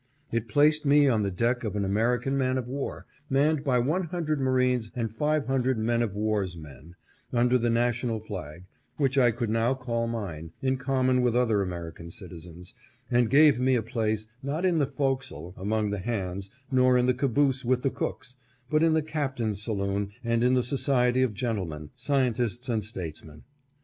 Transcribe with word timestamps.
It 0.31 0.47
placed 0.47 0.83
me 0.83 1.07
on 1.07 1.21
the 1.21 1.29
deck 1.29 1.63
of 1.63 1.75
an 1.75 1.85
American 1.85 2.35
man 2.35 2.57
of 2.57 2.67
war, 2.67 3.05
manned 3.29 3.63
by 3.63 3.77
one 3.77 4.05
hundred 4.05 4.39
marines 4.39 4.89
and 4.95 5.13
five 5.13 5.45
hundred 5.45 5.77
men 5.77 6.01
of 6.01 6.15
wars 6.15 6.57
men, 6.57 6.95
under 7.31 7.55
the 7.59 7.69
national 7.69 8.19
flag, 8.19 8.65
which 8.97 9.15
I 9.19 9.29
could 9.29 9.51
now 9.51 9.75
call 9.75 10.07
mine, 10.07 10.53
in 10.63 10.77
common 10.77 11.21
with 11.21 11.35
other 11.35 11.61
American 11.61 12.09
citizens, 12.09 12.73
and 13.11 13.29
gave 13.29 13.59
me 13.59 13.75
a 13.75 13.83
place 13.83 14.25
not 14.41 14.65
in 14.65 14.79
the 14.79 14.87
fore 14.87 15.17
castle, 15.19 15.53
among 15.55 15.91
the 15.91 15.99
hands, 15.99 16.49
nor 16.71 16.97
in 16.97 17.05
the 17.05 17.13
caboose 17.13 17.63
with 17.63 17.83
the 17.83 17.91
cooks, 17.91 18.35
but 18.71 18.81
in 18.81 18.93
the 18.93 19.03
captain's 19.03 19.61
saloon 19.61 20.09
and 20.23 20.43
in 20.43 20.55
the 20.55 20.63
so 20.63 20.77
ciety 20.77 21.23
of 21.23 21.35
gentlemen, 21.35 21.91
scientists 21.95 22.67
and 22.69 22.83
statesmen. 22.83 23.43